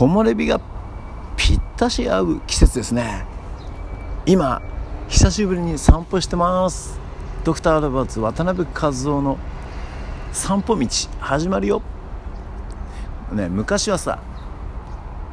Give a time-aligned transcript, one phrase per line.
[0.00, 0.58] 木漏れ日が
[1.36, 3.26] ぴったし合う季節ですね。
[4.24, 4.62] 今
[5.08, 6.98] 久しぶりに散歩してます。
[7.44, 9.36] ドクターアドバーツ渡辺和夫の
[10.32, 10.86] 散歩道
[11.20, 11.82] 始まるよ。
[13.32, 14.20] ね昔はさ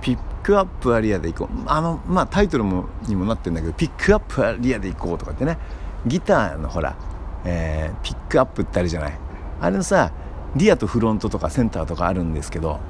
[0.01, 1.63] ピックアップアリアで行こう。
[1.67, 5.57] あのまあタイトルもにもなってるんだけどピックアップアリアで行こうとかってね。
[6.05, 6.97] ギターのほら、
[7.45, 9.17] えー、ピックアップってあるじゃない。
[9.61, 10.11] あれのさ
[10.57, 12.81] リアとフロントとかセンターとかあるんですけど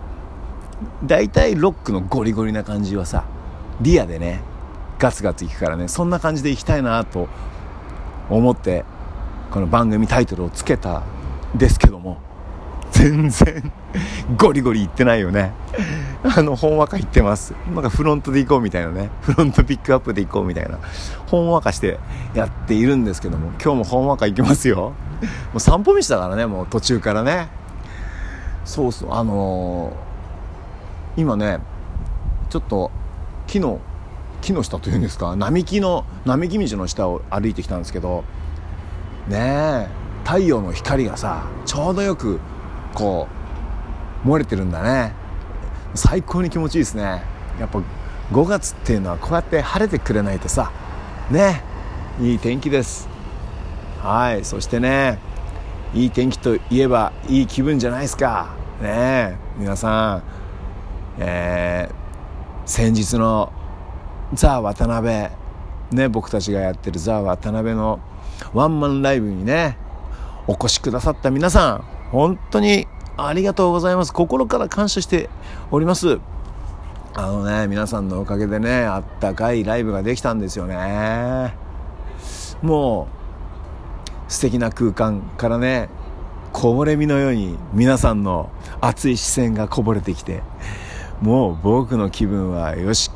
[1.03, 3.25] 大体ロックのゴリゴリな感じはさ
[3.81, 4.41] リアでね
[4.99, 7.27] ガツガツいくからねそんな感じでいきたいなと
[8.29, 8.83] 思って
[9.51, 11.03] この番組タイトルをつけた
[11.55, 12.17] ですけども
[12.91, 13.71] 全然
[14.37, 15.53] ゴリゴリいってないよね。
[16.23, 17.53] あのほんわか言ってます。
[17.73, 19.09] なんかフロントで行こうみたいなね。
[19.21, 20.79] フロントピックアップで行こうみたいな。
[21.27, 21.99] ほんわかして
[22.33, 24.93] やっているんですけども今日もほんわか行きますよ。
[25.51, 27.49] もう散歩道だからねもう途中からね。
[28.65, 29.93] そうそうあのー、
[31.17, 31.59] 今ね
[32.49, 32.91] ちょっと
[33.47, 33.81] 木の
[34.41, 38.23] 木の下というんですか並木の並木道の下を歩いてきたんですけど
[39.27, 42.39] ねえ太陽の光がさちょうどよく
[42.93, 43.37] こう
[44.27, 45.13] 漏れてるんだね。
[45.95, 47.21] 最高に気持ちいいですね。
[47.59, 47.81] やっぱ
[48.31, 50.71] 5月っていうのはこうやって晴れてくれないとさ
[51.31, 51.63] ね
[52.19, 53.07] いい天気です。
[54.01, 55.17] はいそしてね
[55.93, 58.49] いい天気といえばいい気分じゃないですか。
[58.81, 60.23] ね皆さん。
[61.19, 63.51] えー、先日の
[64.33, 65.29] ザ・渡辺
[65.91, 67.99] ね僕たちがやってるザ・渡辺の
[68.53, 69.77] ワンマンライブにね
[70.47, 72.87] お越しくださった皆さん本当に
[73.17, 74.13] ありがとうございます。
[74.13, 75.29] 心から感謝して
[75.71, 76.19] おります。
[77.15, 81.55] あのね皆さんのおかげでねあったかいライブができたんですよね。
[82.61, 83.07] も
[84.29, 85.89] う素敵な空間からね
[86.53, 88.49] こぼれ身のように皆さんの
[88.81, 90.43] 熱い視線がこぼれてきて
[91.21, 93.11] もう僕の気分はよし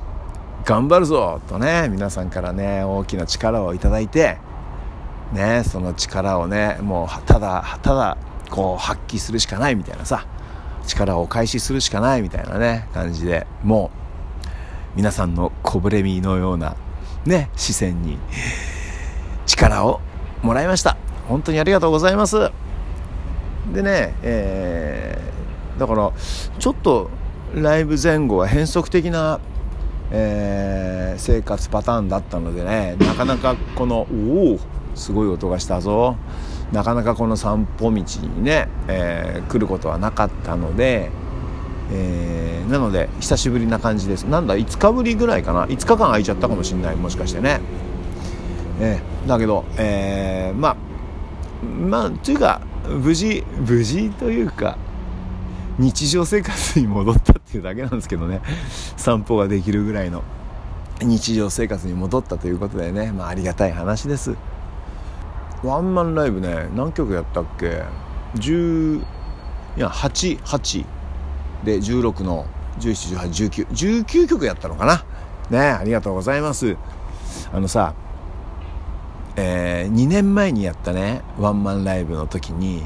[0.66, 4.38] 頑張るぞとね皆さんからね大きな力をいただいて
[5.33, 8.17] ねその力をねもうただただ
[8.50, 10.25] こう発揮するしかないみたいなさ
[10.85, 13.91] 力をお返しするしかないみたいなね感じでも
[14.94, 16.75] う皆さんのこぼれ身のような
[17.25, 18.17] ね視線に
[19.45, 20.01] 力を
[20.41, 20.97] もらいました。
[21.28, 22.51] 本当にありがとうございます。
[23.72, 26.11] でね、えー、だから
[26.59, 27.09] ちょっと
[27.56, 29.39] ライブ前後は変則的な、
[30.12, 34.59] えー、生活パターンだったのでねなかなかこのおお
[34.95, 36.17] すごい音がしたぞ。
[36.72, 41.11] なかなかこの散歩道にね、えー、来ることはなかったので、
[41.91, 44.23] えー、なので久しぶりな感じです。
[44.23, 45.66] なんだ5日ぶりぐらいかな。
[45.66, 47.59] 5日間空いちゃったかもしれないもしかしてね、
[48.79, 50.78] えー、だけど、えー、まあ
[51.66, 54.78] まあというか無事無事というか
[55.78, 58.41] 日常生活に戻ったていうだけなんですけどね。
[58.97, 60.23] 散歩ができるぐらいの
[61.01, 64.35] 日常生活に戻ったということでね、まあ、ありがたい話です。
[65.63, 67.84] ワンマンライブね何曲やったっけ
[68.35, 69.03] ？10い
[69.78, 70.85] や88
[71.63, 72.45] で16の
[72.79, 75.03] 17181919曲やったのかな？
[75.50, 76.78] ねありがとうございます。
[77.53, 77.94] あのさ
[79.38, 82.84] えー、2年前にやったねワンマンライブの時に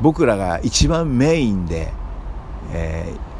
[0.00, 1.92] 僕らが一番メインで、
[2.72, 3.35] えー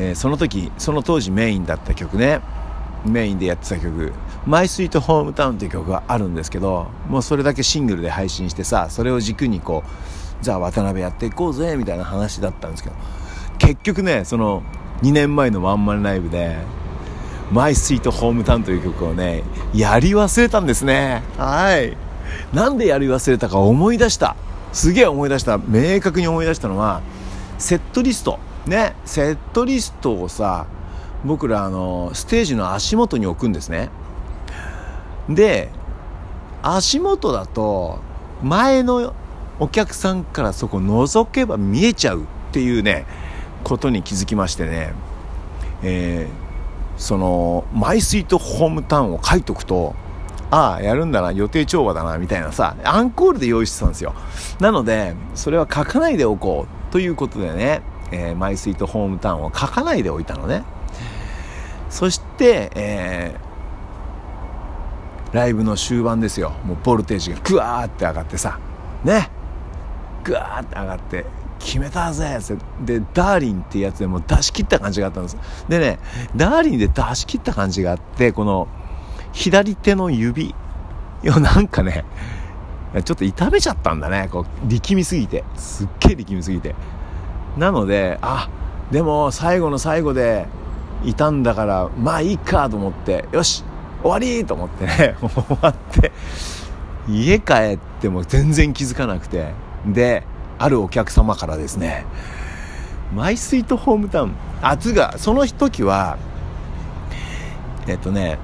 [0.00, 2.40] えー、その時その当時メインだった曲ね。
[3.04, 4.12] メインでやってた曲
[4.46, 12.96] 「マイスイートホームタウン」っていう曲があるんですけどもうそれだけシングルで配信してさそれを軸にこうじゃあ渡辺やっていこうぜみたいな話だったんですけど。
[13.58, 14.62] 結局ねその
[15.02, 16.56] 2年前のワンマンライブで
[17.52, 19.42] 「マイスイートホームタウン」という曲をね
[19.74, 21.22] やり忘れたんですね。
[21.38, 21.96] はい。
[22.52, 24.36] なんでやり忘れたか思い出した。
[24.72, 25.58] すげえ思い出した。
[25.58, 27.00] 明確に思い出したのは
[27.58, 28.38] セットリスト
[28.70, 30.66] ねセットリストをさ
[31.24, 33.90] 僕らあのステージの足元に置くんですね。
[35.28, 35.68] で
[36.62, 37.98] 足元だと
[38.42, 39.12] 前の
[39.58, 43.06] お客さんからそこ覗けば見えちゃうっていうね
[43.64, 44.94] ことに気づきましてね、
[45.82, 49.94] えー、そのマイスイートホームタウンを書いとくと
[50.50, 54.14] ああやるんだな予定調和だなみたいなさアンコールで用意してたんですよ。
[54.60, 57.82] なのでそれは書かないでおこうということでね、
[58.12, 60.64] えー、マイスイートホームタウンを書かないでおいたのね。
[61.88, 66.52] そして、えー、ライブの終盤ですよ。
[66.64, 68.58] もうボルテージがグワーって上がってさ。
[69.04, 69.30] ね。
[70.24, 71.24] グワーって上がって
[71.58, 72.38] 決めたぜ
[72.84, 75.36] でダーリンってやつでも出し切った感じがあったんです。
[75.68, 75.98] でね
[76.36, 78.68] ダーリンで出し切った感じがあってこの
[79.32, 80.54] 左手の指。
[81.22, 82.04] よなんかね
[83.04, 84.28] ちょっと痛めちゃったんだね。
[84.32, 85.44] こう力みすぎて。
[85.54, 86.74] すっげえ力みすぎて。
[87.56, 88.48] なのであ
[88.90, 90.46] でも最後の最後で
[91.04, 93.64] いたんだからまあいいかと思ってよし
[94.02, 96.12] 終わりと思ってね 終わって
[97.08, 99.52] 家帰っても全然気づかなくて
[99.86, 100.24] で
[100.58, 102.04] あるお客様からですね
[103.14, 104.32] マイスイートホームタウン
[104.62, 106.18] あつがその時は
[107.86, 108.38] えっとね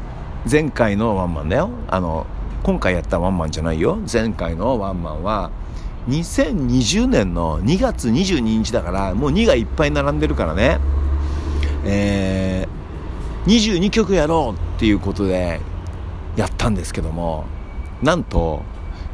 [0.50, 1.70] 前回のワンマンだよ。
[1.88, 2.24] あの
[2.62, 3.98] 今回やったワンマンじゃないよ。
[4.10, 5.50] 前回のワンマンは
[6.08, 10.78] 2020年の2月22日だからもう2がいっぱい並んでるからね。
[11.84, 15.60] えー、22曲やろうっていうことで
[16.36, 17.44] やったんですけども
[18.02, 18.62] なんと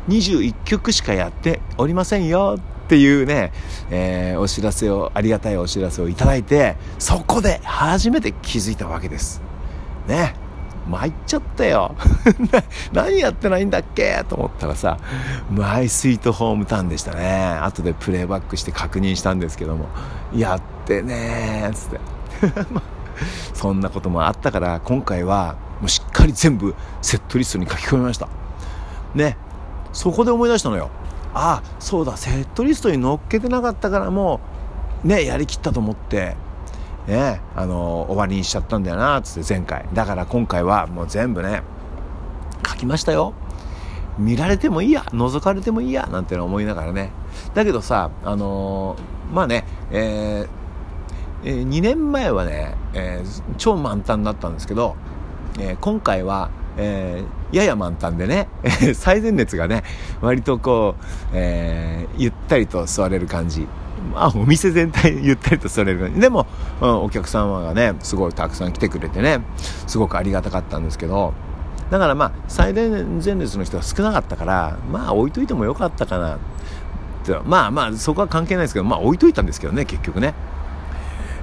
[0.09, 3.53] 21曲しかやっておりませんよっていうね、
[3.91, 9.41] えー、お知らせをありがたいお知らせをいただいてそこで初めて気づいたわけです。
[10.09, 10.35] ね。
[10.89, 11.95] 参っちゃったよ。
[12.93, 14.99] 何やってないんだっけと思ったらさ
[15.51, 17.59] マイスイートホームタウンでしたね。
[17.63, 19.87] 後でプレイバックして確認したんですけども
[20.35, 22.01] やってねーつって。
[23.55, 28.29] そんなこともあったから今回はもうしっかり全部セットリストに書き込みました。
[29.15, 29.37] ね
[29.93, 30.91] そこで思い出したのよ。
[31.35, 34.41] ああそうだセットリストに載っけてなかったからも
[35.05, 36.37] うねやりきったと思って。
[37.07, 41.63] ねあの終わりにしちゃったんだよなつって前回だから今回はもう全部ね
[42.67, 43.35] 書きましたよ
[44.19, 47.11] 見られてもいいや覗かれてもいいやなんての思いながらね
[47.55, 50.63] だけどさあのー、まあねえー
[51.45, 54.97] えー、2年前はね、えー、超満タンだったんですけど、
[55.59, 58.49] え、今回は、え、やや満タンでね、
[58.95, 59.83] 最前列がね、
[60.21, 61.05] 割とこう、
[61.35, 63.67] え、ゆったりと座れる感じ。
[64.13, 66.21] まあ、お店全体ゆったりと座れる感じ。
[66.21, 66.47] でも、
[66.83, 69.41] うん、お客様がね、すごいたくさん来てくれてね、
[69.87, 71.33] すごくありがたかったんですけど、
[71.91, 72.91] だからまあ、最前
[73.37, 76.39] 列の人が少なかったから、まあ置いといてもよかったかな。
[77.45, 80.35] まあまあ、そこは関係ないですけど、まあ置いといたんですけどね、結局ね。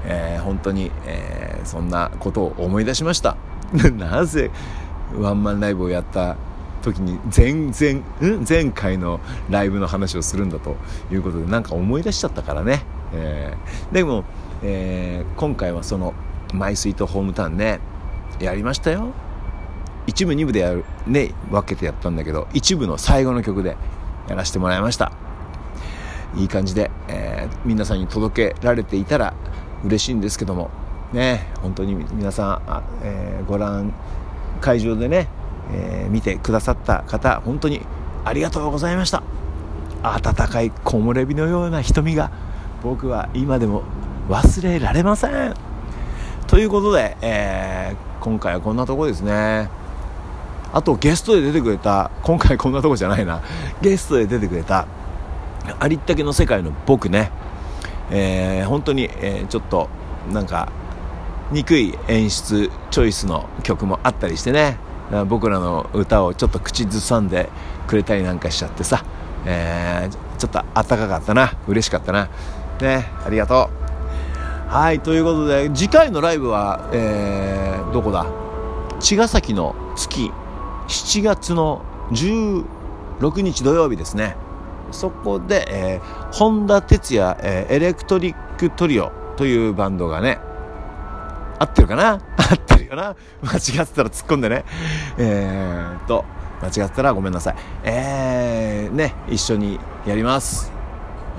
[0.05, 3.37] えー、本当に、えー、そんなことを思い出しました
[3.97, 4.49] なぜ
[5.17, 6.37] ワンマンライブをやった
[6.81, 8.03] 時に全然、
[8.47, 9.19] 前回の
[9.49, 10.77] ライブの話をするんだと
[11.11, 12.83] いうことでなんか思い出しちゃったからね、
[13.13, 14.23] えー、でも、
[14.63, 16.13] えー、今回はその
[16.53, 17.79] 「マイスイートホームタウンね」
[18.39, 19.07] やりましたよ。
[20.07, 23.77] 一部二部でやるね分けてやったんだけど一部の最後の曲で
[24.27, 25.11] やらせてもらいました。
[26.35, 29.33] いい感じで、えー、皆さんに届けられていたら
[29.83, 30.69] 嬉しいんですけども
[31.11, 33.93] ね本当に皆さんあ、えー、ご覧
[34.61, 35.27] 会場でね、
[35.71, 37.81] えー、見てくださった方本当に
[38.25, 39.23] ありがとうございました。
[40.01, 42.31] 温かい木漏れ日のような瞳が
[42.83, 43.83] 僕は今でも
[44.29, 45.53] 忘れられません。
[46.47, 49.69] ということで、えー、今回はこんなとこですね。
[50.71, 53.41] あとゲストで出てくれた今回こんなとこじゃないな。
[53.81, 54.85] ゲストで出てくれた
[55.79, 57.31] ありったけの世界の僕ね。
[58.11, 59.89] えー、本当に、えー、ちょっと
[60.31, 60.71] なんか
[61.51, 64.77] 憎い演出チョイスの曲もあったりしてね。
[65.27, 67.49] 僕らの歌をちょっと口ずさんで
[67.87, 69.03] くれたりなんかしちゃってさ、
[69.47, 71.53] えー、ちょっとあったかかったな。
[71.67, 72.29] 嬉しかったな。
[72.79, 73.88] ねありがとう。
[74.69, 78.27] はいということで次回のライブは、えー、どこだ？
[78.99, 80.31] 茅ヶ崎の月
[80.87, 84.35] 7月の16日土曜日ですね
[84.91, 90.37] そこで、えー、本田哲也、えー、エレクトリックトリオというバンドがね、
[91.57, 92.19] 合ってるかな？
[92.37, 94.65] 合ってるよな間違ってたら突っ込んでね。
[95.17, 96.25] えーと、
[96.61, 97.55] 間違ってたらごめんなさい。
[97.83, 100.71] えー、ね、一緒にやります。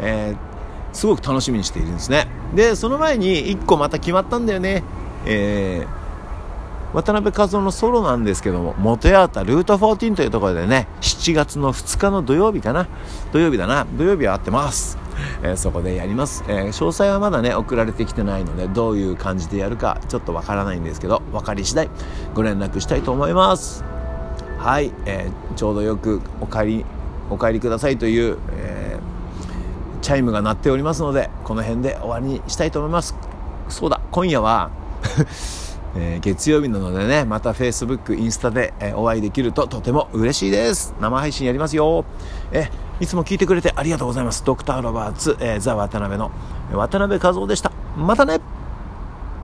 [0.01, 0.50] えー、
[0.93, 2.27] すごく楽しみにしているんですね。
[2.55, 4.83] で、その前に1個また決まったんだよね。
[5.27, 12.89] えー、渡辺和夫のソロなんですけども、元八幡ルート14というところでね、7月の2日の土曜日かな。
[13.33, 13.87] 土曜日だな。
[13.97, 14.99] 土曜日は会ってます。
[15.43, 21.91] えー、そこでやります、えー、詳細はまだね送られてきてないのでどういう感じでやるかちょっとわからないんですけど分かり次第
[22.35, 23.85] ご連絡したいと思います
[24.59, 26.85] はい、えー、ちょうどよくお帰り
[27.31, 28.80] お帰りくださいという、え
[30.01, 33.15] チャイムが鳴っておりますのでこの辺で終わりにしたいと思います
[33.69, 34.71] そうだ今夜は
[35.97, 40.95] えー、月曜日なのでね、また Facebook、インスタで、えー、お会いできるととても嬉しいです。
[41.01, 42.05] 生配信やりますよ。
[42.53, 44.45] えいつも聞いてくれてありがとうございます。
[44.45, 46.31] ドクターロバーツ、えー、ザ・渡辺の
[46.73, 47.73] 渡辺和夫でした。
[47.97, 48.41] またね